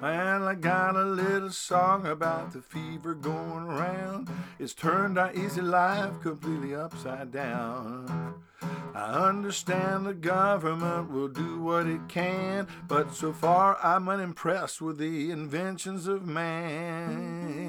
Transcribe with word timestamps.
Well, 0.00 0.46
I 0.46 0.54
got 0.54 0.94
a 0.94 1.04
little 1.04 1.50
song 1.50 2.06
about 2.06 2.52
the 2.52 2.60
fever 2.60 3.14
going 3.14 3.64
around. 3.64 4.28
It's 4.58 4.74
turned 4.74 5.16
our 5.18 5.32
easy 5.32 5.62
life 5.62 6.20
completely 6.20 6.74
upside 6.74 7.32
down. 7.32 8.34
I 8.94 9.28
understand 9.28 10.04
the 10.04 10.12
government 10.12 11.10
will 11.10 11.28
do 11.28 11.60
what 11.62 11.86
it 11.86 12.08
can, 12.08 12.68
but 12.86 13.14
so 13.14 13.32
far 13.32 13.78
I'm 13.82 14.06
unimpressed 14.08 14.82
with 14.82 14.98
the 14.98 15.30
inventions 15.30 16.06
of 16.06 16.26
man. 16.26 17.66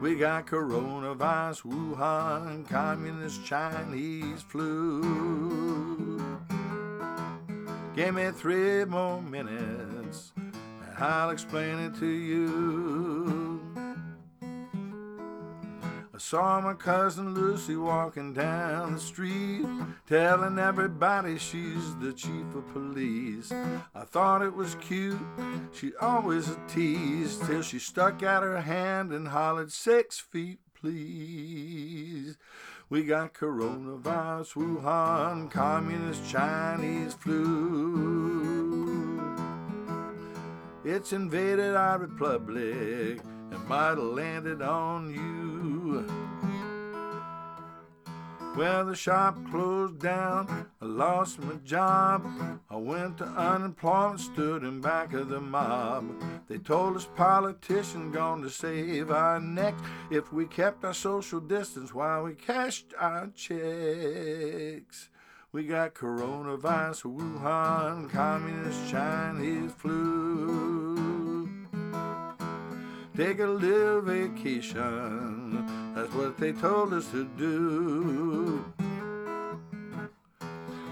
We 0.00 0.14
got 0.14 0.46
coronavirus, 0.46 1.62
Wuhan, 1.62 2.66
communist 2.68 3.44
Chinese 3.44 4.40
flu. 4.42 6.18
Give 7.94 8.14
me 8.14 8.30
three 8.30 8.84
more 8.84 9.20
minutes, 9.20 9.94
and 9.96 9.97
I'll 11.00 11.30
explain 11.30 11.78
it 11.78 11.94
to 12.00 12.06
you. 12.06 13.60
I 16.12 16.18
saw 16.18 16.60
my 16.60 16.74
cousin 16.74 17.34
Lucy 17.34 17.76
walking 17.76 18.34
down 18.34 18.94
the 18.94 19.00
street, 19.00 19.64
telling 20.08 20.58
everybody 20.58 21.38
she's 21.38 21.94
the 22.00 22.12
chief 22.12 22.52
of 22.56 22.68
police. 22.72 23.52
I 23.52 24.02
thought 24.04 24.42
it 24.42 24.52
was 24.52 24.74
cute, 24.80 25.20
she 25.72 25.92
always 26.00 26.50
a 26.50 26.58
tease, 26.66 27.38
till 27.46 27.62
she 27.62 27.78
stuck 27.78 28.24
out 28.24 28.42
her 28.42 28.60
hand 28.60 29.12
and 29.12 29.28
hollered, 29.28 29.70
Six 29.70 30.18
feet, 30.18 30.58
please. 30.74 32.36
We 32.90 33.04
got 33.04 33.34
coronavirus, 33.34 34.54
Wuhan, 34.54 35.48
communist 35.48 36.28
Chinese 36.28 37.14
flu. 37.14 38.57
It's 40.90 41.12
invaded 41.12 41.76
our 41.76 41.98
republic 41.98 43.20
and 43.50 43.68
might 43.68 43.88
have 43.90 43.98
landed 43.98 44.62
on 44.62 45.12
you. 45.12 46.06
Well, 48.56 48.86
the 48.86 48.96
shop 48.96 49.36
closed 49.50 49.98
down, 49.98 50.66
I 50.80 50.86
lost 50.86 51.40
my 51.40 51.56
job. 51.56 52.26
I 52.70 52.76
went 52.76 53.18
to 53.18 53.26
unemployment, 53.26 54.20
stood 54.20 54.64
in 54.64 54.80
back 54.80 55.12
of 55.12 55.28
the 55.28 55.42
mob. 55.42 56.06
They 56.48 56.56
told 56.56 56.96
us 56.96 57.06
politicians 57.14 58.14
to 58.14 58.48
save 58.48 59.10
our 59.10 59.40
necks 59.40 59.82
if 60.10 60.32
we 60.32 60.46
kept 60.46 60.86
our 60.86 60.94
social 60.94 61.40
distance 61.40 61.92
while 61.92 62.22
we 62.22 62.32
cashed 62.32 62.94
our 62.98 63.26
checks. 63.34 65.10
We 65.50 65.64
got 65.64 65.94
coronavirus, 65.94 67.04
Wuhan, 67.04 68.10
communist 68.10 68.90
Chinese 68.90 69.72
flu. 69.72 71.48
Take 73.16 73.40
a 73.40 73.46
little 73.46 74.02
vacation, 74.02 75.64
that's 75.94 76.12
what 76.12 76.36
they 76.36 76.52
told 76.52 76.92
us 76.92 77.10
to 77.12 77.24
do. 77.38 78.62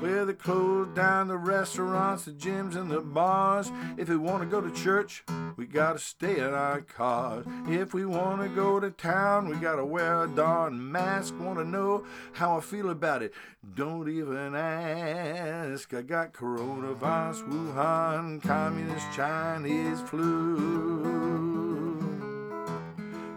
Well, 0.06 0.24
they 0.24 0.34
closed 0.34 0.94
down 0.94 1.26
the 1.26 1.36
restaurants, 1.36 2.26
the 2.26 2.30
gyms, 2.30 2.76
and 2.76 2.88
the 2.88 3.00
bars. 3.00 3.72
If 3.96 4.08
we 4.08 4.16
want 4.16 4.40
to 4.44 4.48
go 4.48 4.60
to 4.60 4.70
church, 4.70 5.24
we 5.56 5.66
gotta 5.66 5.98
stay 5.98 6.38
in 6.38 6.54
our 6.54 6.80
cars. 6.80 7.44
If 7.66 7.92
we 7.92 8.06
want 8.06 8.40
to 8.42 8.48
go 8.48 8.78
to 8.78 8.92
town, 8.92 9.48
we 9.48 9.56
gotta 9.56 9.84
wear 9.84 10.22
a 10.22 10.28
darn 10.28 10.92
mask. 10.92 11.34
Want 11.40 11.58
to 11.58 11.64
know 11.64 12.04
how 12.34 12.56
I 12.56 12.60
feel 12.60 12.90
about 12.90 13.24
it? 13.24 13.34
Don't 13.74 14.08
even 14.08 14.54
ask. 14.54 15.92
I 15.92 16.02
got 16.02 16.32
coronavirus, 16.32 17.42
Wuhan, 17.48 18.40
communist 18.40 19.10
Chinese 19.12 20.00
flu. 20.02 21.98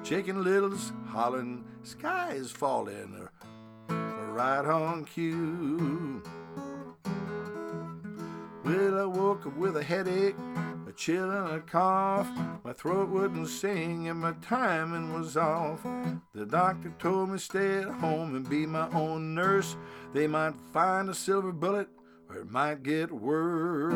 Chicken 0.03 0.43
Little's 0.43 0.91
hollering, 1.07 1.63
sky 1.81 2.33
is 2.33 2.51
falling, 2.51 3.27
right 3.89 4.65
on 4.65 5.05
cue. 5.05 6.21
Well, 8.69 8.99
I 8.99 9.05
woke 9.05 9.47
up 9.47 9.57
with 9.57 9.77
a 9.77 9.83
headache, 9.83 10.35
a 10.87 10.91
chill 10.91 11.31
and 11.31 11.55
a 11.55 11.59
cough. 11.59 12.29
My 12.63 12.71
throat 12.71 13.09
wouldn't 13.09 13.47
sing 13.47 14.09
and 14.09 14.19
my 14.19 14.33
timing 14.43 15.11
was 15.11 15.35
off. 15.35 15.81
The 16.35 16.45
doctor 16.45 16.93
told 16.99 17.31
me 17.31 17.39
stay 17.39 17.79
at 17.79 17.89
home 17.89 18.35
and 18.35 18.47
be 18.47 18.67
my 18.67 18.87
own 18.91 19.33
nurse. 19.33 19.75
They 20.13 20.27
might 20.27 20.53
find 20.71 21.09
a 21.09 21.15
silver 21.15 21.51
bullet 21.51 21.89
or 22.29 22.35
it 22.37 22.51
might 22.51 22.83
get 22.83 23.11
worse. 23.11 23.91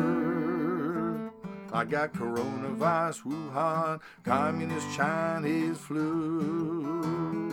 I 1.72 1.84
got 1.84 2.12
coronavirus, 2.12 3.22
Wuhan, 3.22 4.00
communist 4.24 4.92
Chinese 4.96 5.78
flu. 5.78 7.44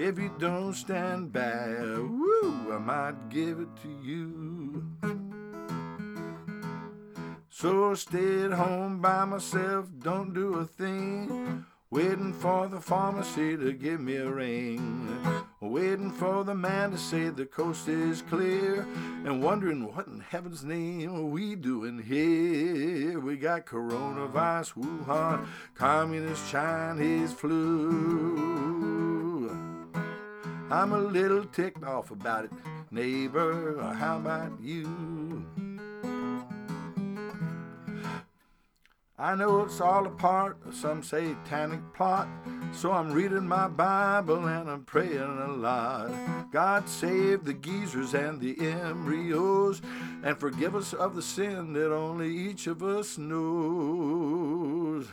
If 0.00 0.18
you 0.18 0.32
don't 0.40 0.74
stand 0.74 1.32
by, 1.32 1.68
woo, 1.78 2.72
I 2.72 2.78
might 2.78 3.28
give 3.30 3.60
it 3.60 3.68
to 3.82 3.88
you. 4.02 4.82
So 7.56 7.92
I 7.92 7.94
stay 7.94 8.42
at 8.42 8.50
home 8.50 9.00
by 9.00 9.24
myself, 9.24 9.86
don't 10.00 10.34
do 10.34 10.54
a 10.54 10.64
thing. 10.64 11.64
Waiting 11.88 12.32
for 12.32 12.66
the 12.66 12.80
pharmacy 12.80 13.56
to 13.56 13.72
give 13.72 14.00
me 14.00 14.16
a 14.16 14.28
ring. 14.28 15.08
Waiting 15.60 16.10
for 16.10 16.42
the 16.42 16.56
man 16.56 16.90
to 16.90 16.98
say 16.98 17.28
the 17.28 17.46
coast 17.46 17.86
is 17.86 18.22
clear. 18.22 18.84
And 19.24 19.40
wondering 19.40 19.86
what 19.86 20.08
in 20.08 20.18
heaven's 20.18 20.64
name 20.64 21.14
are 21.14 21.22
we 21.22 21.54
doing 21.54 22.02
here? 22.02 23.20
We 23.20 23.36
got 23.36 23.66
coronavirus, 23.66 24.74
Wuhan, 24.74 25.46
communist 25.76 26.50
Chinese 26.50 27.32
flu. 27.32 28.36
I'm 30.72 30.92
a 30.92 30.98
little 30.98 31.44
ticked 31.44 31.84
off 31.84 32.10
about 32.10 32.46
it, 32.46 32.52
neighbor. 32.90 33.80
How 33.96 34.16
about 34.16 34.60
you? 34.60 35.23
I 39.24 39.34
know 39.34 39.62
it's 39.62 39.80
all 39.80 40.06
a 40.06 40.10
part 40.10 40.58
of 40.66 40.74
some 40.74 41.02
satanic 41.02 41.80
plot, 41.94 42.28
so 42.74 42.92
I'm 42.92 43.10
reading 43.10 43.48
my 43.48 43.68
Bible 43.68 44.46
and 44.46 44.68
I'm 44.68 44.84
praying 44.84 45.16
a 45.16 45.48
lot. 45.48 46.12
God 46.52 46.86
save 46.86 47.46
the 47.46 47.54
geezers 47.54 48.12
and 48.12 48.38
the 48.38 48.54
embryos 48.60 49.80
and 50.22 50.38
forgive 50.38 50.76
us 50.76 50.92
of 50.92 51.16
the 51.16 51.22
sin 51.22 51.72
that 51.72 51.90
only 51.90 52.36
each 52.36 52.66
of 52.66 52.82
us 52.82 53.16
knows. 53.16 55.06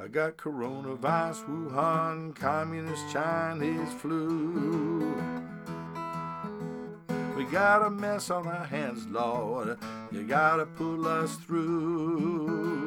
I 0.00 0.08
got 0.08 0.36
coronavirus, 0.36 1.46
Wuhan, 1.46 2.34
communist 2.34 3.08
Chinese 3.12 3.92
flu. 4.00 5.14
We 7.36 7.44
got 7.44 7.86
a 7.86 7.90
mess 7.90 8.30
on 8.30 8.48
our 8.48 8.66
hands, 8.66 9.06
Lord. 9.06 9.78
You 10.10 10.24
gotta 10.24 10.66
pull 10.66 11.06
us 11.06 11.36
through. 11.36 12.83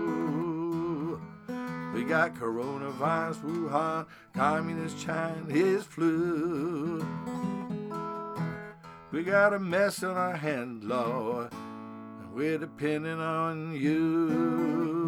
We 2.07 2.13
got 2.13 2.35
coronavirus, 2.35 3.41
Wuhan, 3.41 4.05
communist 4.33 4.97
Chinese 4.97 5.83
flu. 5.83 7.05
We 9.11 9.23
got 9.23 9.53
a 9.53 9.59
mess 9.59 10.01
on 10.03 10.15
our 10.15 10.37
hands, 10.37 10.85
Lord, 10.85 11.51
and 11.51 12.33
we're 12.33 12.59
depending 12.59 13.19
on 13.19 13.75
you. 13.75 15.06